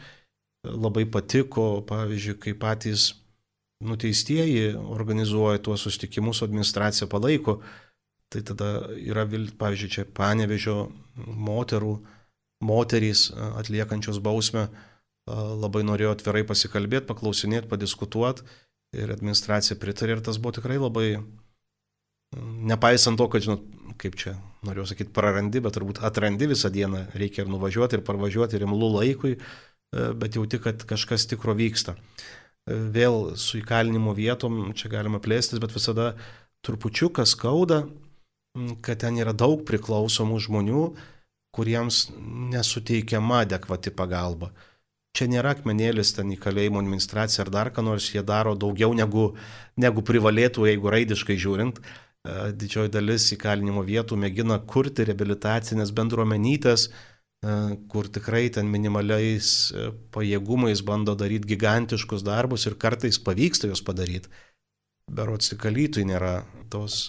[0.65, 3.11] labai patiko, pavyzdžiui, kai patys
[3.85, 7.59] nuteistieji organizuoja tuos sustikimus, administracija palaiko.
[8.33, 9.27] Tai tada yra,
[9.59, 10.87] pavyzdžiui, čia panevežio
[11.21, 11.93] moterų
[12.65, 14.65] moterys atliekančios bausmę
[15.29, 18.45] labai norėjo atvirai pasikalbėti, paklausinėti, padiskutuoti
[18.95, 21.19] ir administracija pritarė ir tas buvo tikrai labai,
[22.71, 23.65] nepaisant to, kad, žinot,
[24.01, 28.57] kaip čia, noriu sakyti, prarandi, bet turbūt atrandi visą dieną, reikia ir nuvažiuoti, ir parvažiuoti,
[28.57, 29.35] ir imlų laikui,
[29.91, 31.95] bet jauti, kad kažkas tikro vyksta.
[32.65, 36.13] Vėl su įkalinimo vietom čia galima plėstis, bet visada
[36.65, 37.83] trupučiuką skauda,
[38.81, 40.85] kad ten yra daug priklausomų žmonių,
[41.55, 42.07] kuriems
[42.51, 44.49] nesuteikiama adekvati pagalba.
[45.15, 49.29] Čia nėra akmenėlis ten į kalėjimo administraciją ar dar ką nors, jie daro daugiau negu,
[49.79, 51.79] negu privalėtų, jeigu raidiškai žiūrint.
[51.79, 52.04] E,
[52.57, 57.57] didžioji dalis įkalinimo vietų mėgina kurti reabilitacinės bendruomenytės, e,
[57.91, 64.31] kur tikrai ten minimaliais e, pajėgumais bando daryti gigantiškus darbus ir kartais pavyksta juos padaryti.
[65.11, 66.39] Berots tik alytui nėra
[66.73, 67.05] tos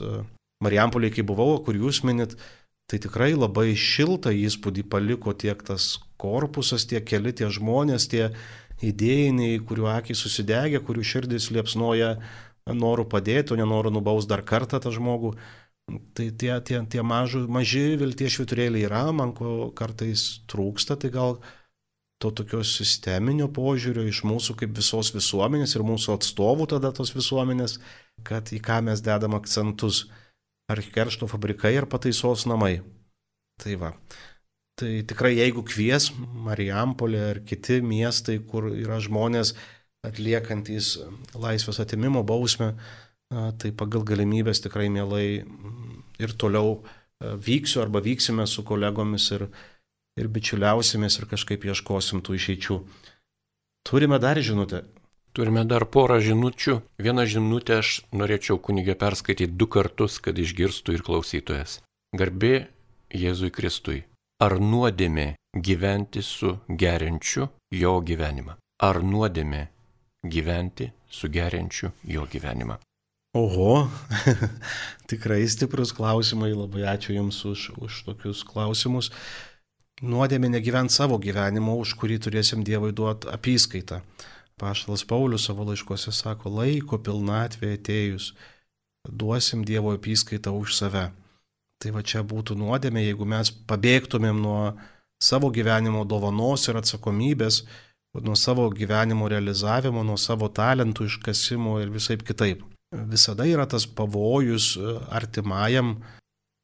[0.64, 2.32] Marijampoliai, kai buvau, kur jūs minit,
[2.88, 8.30] tai tikrai labai šiltą įspūdį paliko tiek tas korpusas, tiek keli tie žmonės, tie
[8.84, 12.16] idėjiniai, kurių akis susidegė, kurių širdis liepsnoja
[12.74, 15.36] norų padėti, o nenoru nubaus dar kartą tą žmogų.
[15.86, 21.38] Tai tie, tie, tie mažu, maži vilties šviturėliai yra, man ko kartais trūksta, tai gal
[22.18, 27.78] to tokio sisteminio požiūrio iš mūsų kaip visos visuomenės ir mūsų atstovų tada tos visuomenės,
[28.26, 30.06] kad į ką mes dedam akcentus
[30.72, 32.80] ar keršto fabrikai, ar pataisos namai.
[33.62, 33.92] Tai va.
[34.76, 39.54] Tai tikrai jeigu kvies Marijampolė ar kiti miestai, kur yra žmonės
[40.06, 40.96] atliekantys
[41.34, 42.74] laisvės atimimo bausmę,
[43.30, 45.42] tai pagal galimybės tikrai mielai
[46.22, 46.80] ir toliau
[47.20, 49.48] vyksiu arba vyksime su kolegomis ir,
[50.20, 52.78] ir bičiuliausimės ir kažkaip ieškosim tų išeičių.
[53.86, 54.84] Turime dar žinutę.
[55.36, 56.80] Turime dar porą žinučių.
[57.02, 61.80] Vieną žinutę aš norėčiau kunigė perskaityti du kartus, kad išgirstų ir klausytojas.
[62.16, 62.68] Garbė
[63.12, 64.04] Jėzui Kristui.
[64.40, 68.56] Ar nuodėmė gyventi su gerinčiu jo gyvenimą?
[68.80, 69.62] Ar nuodėmė
[70.32, 72.78] gyventi su gerinčiu jo gyvenimą?
[73.36, 73.88] Oho,
[75.10, 79.10] tikrai stiprus klausimai, labai ačiū Jums už, už tokius klausimus.
[80.00, 84.00] Nuodėmė negyvent savo gyvenimo, už kurį turėsim Dievui duoti apyskaitą.
[84.56, 88.30] Paštalas Paulius savo laiškose sako, laiko pilnatvė atėjus,
[89.04, 91.10] duosim Dievo apyskaitą už save.
[91.76, 94.60] Tai va čia būtų nuodėmė, jeigu mes pabėgtumėm nuo
[95.20, 97.66] savo gyvenimo dovanos ir atsakomybės,
[98.24, 102.62] nuo savo gyvenimo realizavimo, nuo savo talentų iškasimo ir visai kitaip.
[103.10, 104.76] Visada yra tas pavojus
[105.10, 105.96] artimajam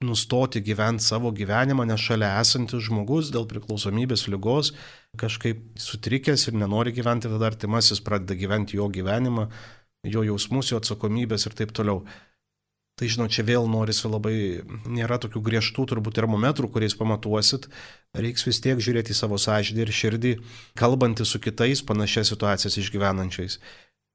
[0.03, 4.73] nustoti gyventi savo gyvenimą, nes šalia esantis žmogus dėl priklausomybės lygos
[5.21, 9.49] kažkaip sutrikęs ir nenori gyventi, tada artimasis pradeda gyventi jo gyvenimą,
[10.09, 12.03] jo jausmus, jo atsakomybės ir taip toliau.
[13.01, 14.37] Tai žinot, čia vėl norisi labai,
[14.85, 17.71] nėra tokių griežtų turbūt termometrų, kuriais pamatuosit,
[18.13, 20.33] reiks vis tiek žiūrėti į savo sąžinį ir širdį,
[20.79, 23.59] kalbantį su kitais panašias situacijas išgyvenančiais.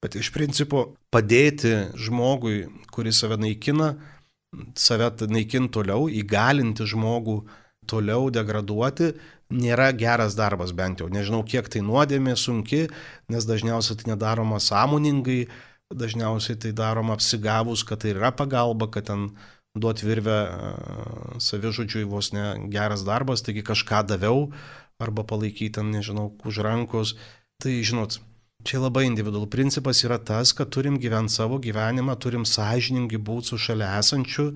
[0.03, 3.95] Bet iš principo padėti žmogui, kuris save naikina,
[4.77, 7.39] save naikinti toliau, įgalinti žmogų
[7.89, 9.15] toliau degraduoti,
[9.49, 11.07] nėra geras darbas bent jau.
[11.09, 12.85] Nežinau, kiek tai nuodėmė sunki,
[13.31, 15.47] nes dažniausiai tai nedaroma sąmoningai,
[15.93, 19.29] dažniausiai tai daroma apsigavus, kad tai yra pagalba, kad ten
[19.77, 20.37] duoti virvę
[21.43, 24.49] savižudžiui vos ne geras darbas, taigi kažką daviau
[24.99, 27.15] arba palaikyti ten, nežinau, už rankos.
[27.61, 28.19] Tai žinot,
[28.65, 33.59] Čia labai individualus principas yra tas, kad turim gyventi savo gyvenimą, turim sąžiningai būti su
[33.61, 34.47] šalia esančiu,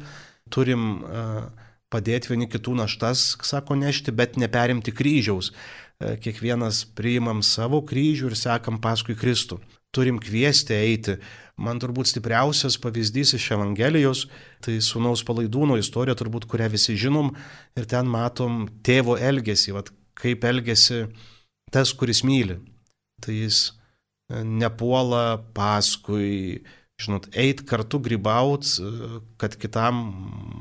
[0.51, 1.45] turim uh,
[1.93, 5.51] padėti vieni kitų naštas, sako, nešti, bet neperimti kryžiaus.
[5.53, 9.61] Uh, kiekvienas priimam savo kryžių ir sekam paskui Kristų.
[9.91, 11.17] Turim kviesti eiti.
[11.61, 14.23] Man turbūt stipriausias pavyzdys iš Evangelijos,
[14.63, 17.33] tai sunaus palaidūno istorija, turbūt kurią visi žinom,
[17.77, 21.03] ir ten matom tėvo elgesį, vat, kaip elgesi
[21.71, 22.57] tas, kuris myli.
[23.21, 23.67] Tai jis
[24.31, 26.63] nepuola paskui,
[27.01, 28.65] žinot, eit kartu grybaut,
[29.41, 30.01] kad kitam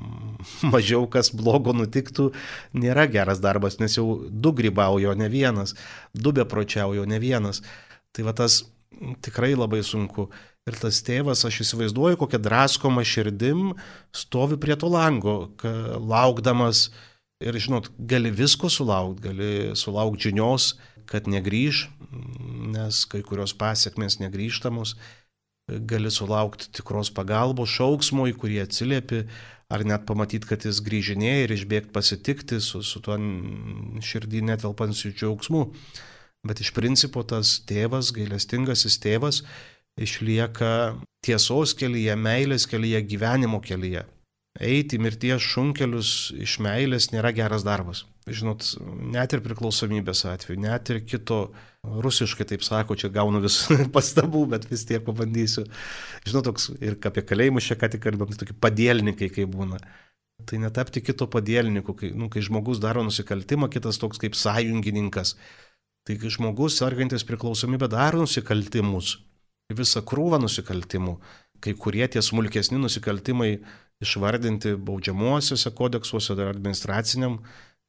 [0.72, 2.30] mažiau kas blogo nutiktų,
[2.76, 5.76] nėra geras darbas, nes jau du grybaujo, ne vienas,
[6.12, 7.62] du bepročiaujo, ne vienas.
[8.10, 8.64] Tai va tas
[9.24, 10.28] tikrai labai sunku.
[10.68, 13.72] Ir tas tėvas, aš įsivaizduoju, kokią draskoma širdim
[14.14, 15.50] stovi prie to lango,
[15.96, 16.90] laukdamas
[17.40, 20.74] ir, žinot, gali visko sulaukti, gali sulaukti žinios,
[21.10, 21.86] kad negryž,
[22.70, 24.94] nes kai kurios pasiekmes negryžtamos,
[25.90, 29.24] gali sulaukti tikros pagalbos, šauksmo, į kurį atsiliepi,
[29.70, 33.16] ar net pamatyti, kad jis grįžinėja ir išbėgti pasitikti su, su tuo
[34.02, 35.66] širdį netelpančiu džiaugsmu.
[36.46, 39.42] Bet iš principo tas tėvas, gailestingasis tėvas,
[40.00, 44.06] išlieka tiesos kelyje, meilės kelyje, gyvenimo kelyje.
[44.60, 48.02] eiti mirties šunkelius iš meilės nėra geras darbas.
[48.26, 48.64] Žinot,
[49.14, 51.52] net ir priklausomybės atveju, net ir kito,
[51.84, 53.62] rusiškai taip sako, čia gaunu vis
[53.96, 55.64] pastabų, bet vis tiek pabandysiu.
[56.26, 59.80] Žinot, toks ir apie kalėjimus čia ką tik tai tokie padėlininkai kaip būna.
[60.48, 65.36] Tai netapti kito padėlininku, kai, nu, kai žmogus daro nusikaltimą, kitas toks kaip sąjungininkas.
[66.08, 69.18] Tai kai žmogus, sergantis priklausomybę, daro nusikaltimus,
[69.76, 71.18] visą krūvą nusikaltimų,
[71.60, 73.58] kai kurie tie smulkesni nusikaltimai
[74.00, 77.38] išvardinti baudžiamuosiuose kodeksuose ar administraciniam,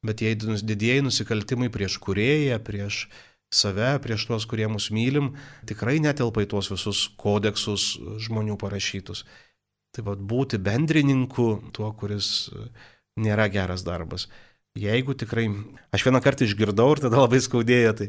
[0.04, 3.06] bet jei didieji nusikaltimai prieš kurėją, prieš
[3.52, 5.32] save, prieš tuos, kurie mus mylim,
[5.68, 7.94] tikrai netelpa į tuos visus kodeksus
[8.26, 9.24] žmonių parašytus.
[9.92, 12.48] Tai vad būti bendrininku tuo, kuris
[13.20, 14.28] nėra geras darbas.
[14.78, 15.50] Jeigu tikrai,
[15.92, 18.06] aš vieną kartą išgirdau ir tada labai skaudėjo, tai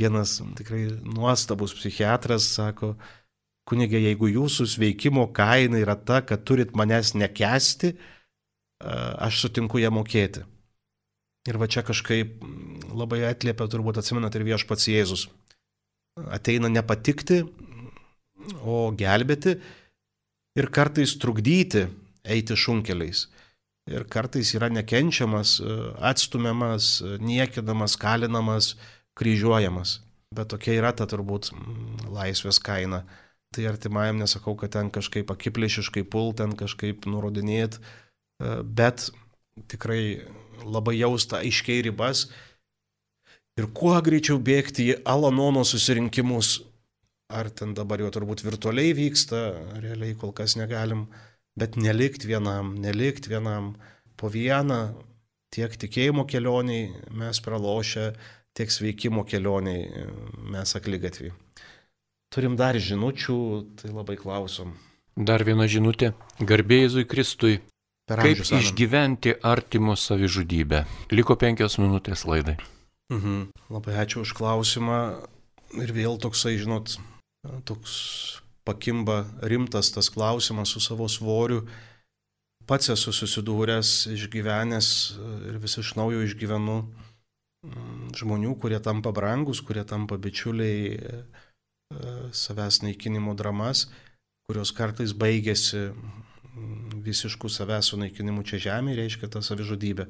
[0.00, 2.94] vienas tikrai nuostabus psichiatras sako,
[3.68, 7.92] kunigė, jeigu jūsų sveikimo kaina yra ta, kad turit manęs nekesti,
[8.80, 10.46] aš sutinku ją mokėti.
[11.46, 12.40] Ir va čia kažkaip
[12.96, 15.28] labai atliepia, turbūt atsimenat ir viešpats Jėzus.
[16.32, 17.42] Ateina nepatikti,
[18.64, 19.58] o gelbėti
[20.56, 21.86] ir kartais trukdyti
[22.24, 23.26] eiti šunkeliais.
[23.86, 25.60] Ir kartais yra nekenčiamas,
[26.02, 28.72] atstumiamas, niekinamas, kalinamas,
[29.18, 30.00] kryžiuojamas.
[30.34, 31.52] Bet tokia yra ta turbūt
[32.10, 33.04] laisvės kaina
[33.56, 39.08] tai artimajam nesakau, kad ten kažkaip akiplėšiškai pult, ten kažkaip nurodinėt, e, bet
[39.72, 40.26] tikrai
[40.64, 42.26] labai jausta aiškiai ribas
[43.56, 46.58] ir kuo greičiau bėgti į Alanono susirinkimus,
[47.32, 49.40] ar ten dabar jau turbūt virtualiai vyksta,
[49.80, 51.06] realiai kol kas negalim,
[51.58, 53.74] bet nelikti vienam, nelikti vienam,
[54.16, 54.80] po vieną
[55.54, 58.10] tiek tikėjimo kelioniai mes pralošę,
[58.56, 60.06] tiek sveikimo kelioniai
[60.52, 61.32] mes aklygatvį.
[62.32, 63.38] Turim dar žinučių,
[63.80, 64.74] tai labai klausom.
[65.16, 66.12] Dar viena žinutė.
[66.44, 67.60] Garbėjai Kristui.
[68.06, 70.84] Per Kaip amžius, išgyventi artimo savižudybę?
[71.10, 72.54] Liko penkios minutės laidai.
[73.10, 73.48] Mhm.
[73.72, 75.26] Labai ačiū už klausimą.
[75.74, 76.94] Ir vėl toksai, žinot,
[77.66, 77.96] toks
[78.66, 81.64] pakimba rimtas tas klausimas su savo svoriu.
[82.66, 84.88] Pats esu susidūręs, išgyvenęs
[85.52, 90.96] ir vis iš naujo išgyvenu mm, žmonių, kurie tampa brangus, kurie tampa bičiuliai
[91.94, 93.84] E, savęs naikinimo dramas,
[94.48, 100.08] kurios kartais baigėsi mm, visiškų savęs sunaikinimu čia žemėje, reiškia tą savižudybę.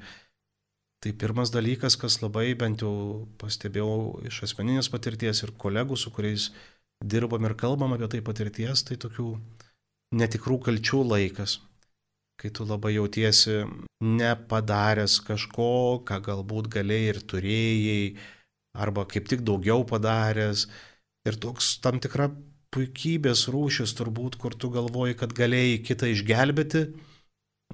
[1.05, 6.49] Tai pirmas dalykas, kas labai bent jau pastebėjau iš asmeninės patirties ir kolegų, su kuriais
[7.05, 9.29] dirbam ir kalbam apie tai patirties, tai tokių
[10.17, 11.61] netikrų kalčių laikas,
[12.41, 13.65] kai tu labai jautiesi
[14.01, 18.03] nepadaręs kažko, ką galbūt galėjai ir turėjai,
[18.77, 20.67] arba kaip tik daugiau padaręs,
[21.27, 22.29] Ir toks tam tikra
[22.75, 26.85] puikybės rūšis turbūt, kur tu galvoji, kad galėjai kitą išgelbėti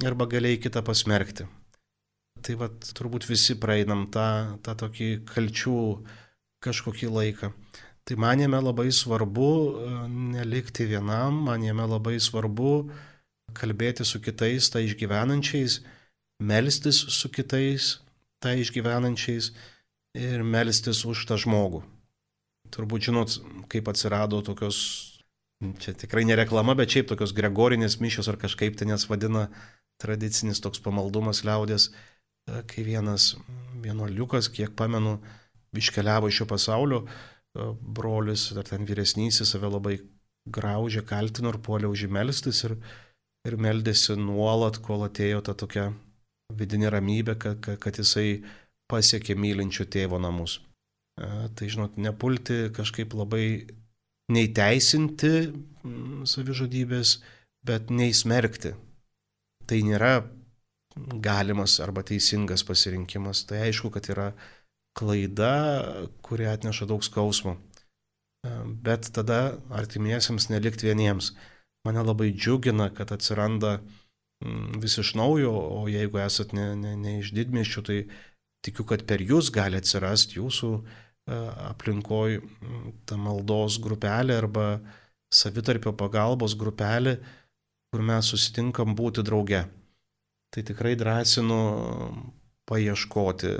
[0.08, 1.44] arba galėjai kitą pasmerkti.
[2.42, 5.76] Tai vad turbūt visi praeinam tą, tą tokį kalčių
[6.64, 7.52] kažkokį laiką.
[8.08, 9.90] Tai man jame labai svarbu e,
[10.34, 12.90] nelikti vienam, man jame labai svarbu
[13.54, 15.80] kalbėti su kitais, tai išgyvenančiais,
[16.42, 17.98] melstis su kitais,
[18.42, 19.52] tai išgyvenančiais
[20.18, 21.82] ir melstis už tą žmogų.
[22.72, 23.36] Turbūt žinot,
[23.70, 24.78] kaip atsirado tokios,
[25.78, 29.46] čia tikrai ne reklama, bet šiaip tokios gregorinės mišios ar kažkaip ten jas vadina
[30.02, 31.92] tradicinis toks pamaldumas liaudės,
[32.48, 33.36] e, kai vienas
[33.84, 35.20] vienuoliukas, kiek pamenu,
[35.76, 37.04] iškeliavo iš šio pasaulio,
[37.56, 39.98] e, brolius ar ten vyresnysis save labai
[40.48, 42.76] graužė, kaltino ir puolė užimelstis ir,
[43.48, 45.90] ir meldėsi nuolat, kol atėjo ta tokia
[46.52, 48.42] vidinė ramybė, kad, kad jisai
[48.90, 50.58] pasiekė mylinčio tėvo namus.
[51.16, 53.44] Tai žinot, nepulti kažkaip labai
[54.32, 57.18] neįteisinti mm, savižudybės,
[57.66, 58.74] bet neįsmerkti.
[59.68, 60.14] Tai nėra
[60.96, 63.44] galimas arba teisingas pasirinkimas.
[63.48, 64.30] Tai aišku, kad yra
[64.98, 65.54] klaida,
[66.22, 67.56] kuri atneša daug skausmo.
[68.82, 71.32] Bet tada artimiesiems nelikti vieniems.
[71.86, 73.78] Mane labai džiugina, kad atsiranda
[74.44, 77.98] mm, vis iš naujo, o jeigu esat ne, ne, ne iš didmiščių, tai
[78.66, 80.82] tikiu, kad per jūs gali atsirasti jūsų e,
[81.70, 82.38] aplinkoj
[83.06, 84.66] ta maldos grupelė arba
[85.32, 87.16] savitarpio pagalbos grupelė,
[87.90, 89.64] kur mes susitinkam būti drauge.
[90.52, 91.60] Tai tikrai drąsinu
[92.68, 93.56] paieškoti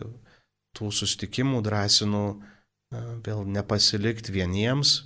[0.78, 5.02] tų susitikimų, drąsinu e, vėl nepasilikti vieniems.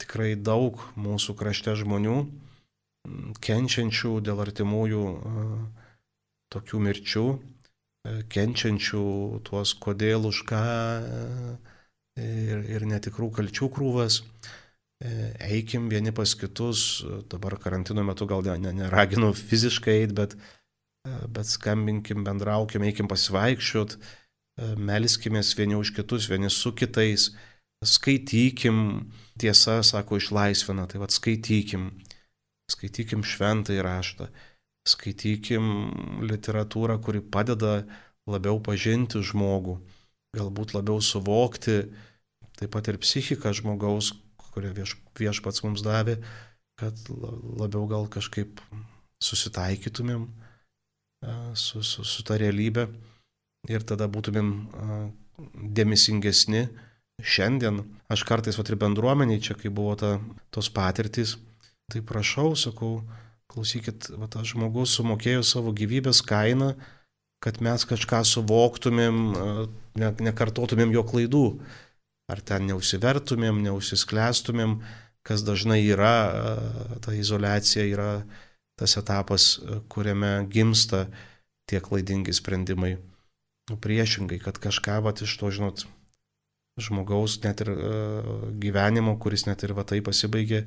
[0.00, 2.18] Tikrai daug mūsų krašte žmonių
[3.40, 5.46] kenčiančių dėl artimųjų e,
[6.52, 7.26] tokių mirčių
[8.00, 9.02] E, kenčiančių
[9.44, 10.62] tuos kodėl už ką
[12.20, 14.22] ir, ir netikrų kalčių krūvas.
[15.00, 20.36] Eikim vieni pas kitus, dabar karantino metu gal ne, neraginu fiziškai eiti, bet
[21.32, 23.94] bet skambinkim, bendraukim, eikim pasivaikščiot,
[24.58, 27.30] melskimės vieni už kitus, vieni su kitais,
[27.84, 31.90] skaitykim, tiesa, sako, išlaisvina, tai vad skaitykim,
[32.70, 34.28] skaitykim šventą įraštą,
[34.88, 35.64] skaitykim
[36.28, 37.84] literatūrą, kuri padeda
[38.28, 39.78] labiau pažinti žmogų,
[40.36, 41.82] galbūt labiau suvokti
[42.60, 44.12] taip pat ir psichiką žmogaus,
[44.52, 46.18] kurią vieš, viešpats mums davė,
[46.80, 48.60] kad labiau gal kažkaip
[49.24, 50.26] susitaikytumėm
[51.56, 52.86] su, su, su ta realybė
[53.68, 54.52] ir tada būtumėm
[55.76, 56.68] dėmesingesni
[57.20, 57.82] šiandien.
[58.10, 60.14] Aš kartais, va, ir bendruomeniai čia, kai buvo ta,
[60.54, 61.36] tos patirtys,
[61.92, 63.00] tai prašau, sakau,
[63.50, 66.74] klausykit, va, tas žmogus sumokėjo savo gyvybės kainą,
[67.40, 69.20] kad mes kažką suvoktumėm,
[70.00, 71.46] ne, nekartotumėm jo klaidų.
[72.30, 74.76] Ar ten neusivertumėm, neusisklestumėm,
[75.26, 76.14] kas dažnai yra,
[77.02, 78.10] ta izolacija yra
[78.78, 79.56] tas etapas,
[79.90, 81.08] kuriame gimsta
[81.68, 82.94] tie klaidingi sprendimai.
[83.70, 85.84] Nu, priešingai, kad kažką, va, iš to, žinot,
[86.80, 90.64] žmogaus net ir uh, gyvenimo, kuris net ir va tai pasibaigė,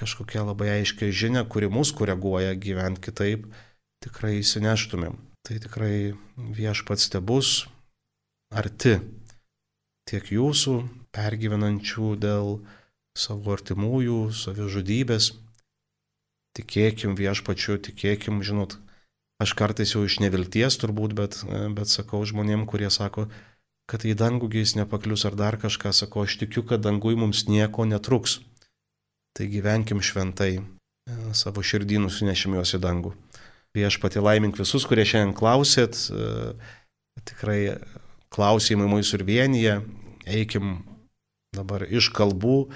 [0.00, 3.44] kažkokia labai aiškia žinia, kuri mus koreguoja gyventi kitaip,
[4.04, 5.18] tikrai įsineštumėm.
[5.44, 7.66] Tai tikrai viešpats te bus
[8.54, 8.96] arti
[10.08, 10.76] tiek jūsų,
[11.12, 12.54] pergyvenančių dėl
[13.18, 15.32] savo artimųjų, savižudybės.
[16.56, 18.78] Tikėkim viešpačiu, tikėkim, žinot,
[19.42, 21.40] aš kartais jau iš nevilties turbūt, bet,
[21.76, 23.26] bet sakau žmonėm, kurie sako,
[23.90, 27.84] kad į dangų jis nepaklius ar dar kažką, sako, aš tikiu, kad dangui mums nieko
[27.88, 28.40] netruks.
[29.36, 30.60] Tai gyvenkim šventai,
[31.36, 33.14] savo širdį nusinešim juos į dangų.
[33.72, 35.96] Viešpati laimink visus, kurie šiandien klausėt,
[37.28, 37.78] tikrai
[38.32, 39.76] klausimai mūsų ir vienyje,
[40.28, 40.82] eikim
[41.56, 42.66] dabar iš kalbų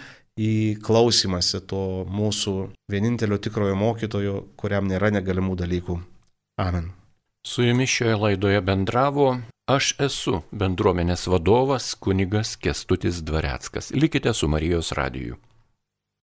[0.40, 2.56] į klausimąsi to mūsų
[2.92, 6.00] vienintelio tikrojo mokytojo, kuriam nėra negalimų dalykų.
[6.56, 6.92] Amen.
[7.46, 13.90] Su jumis šioje laidoje bendravo aš esu bendruomenės vadovas kunigas Kestutis Dvareckas.
[13.94, 15.36] Likite su Marijos radiju.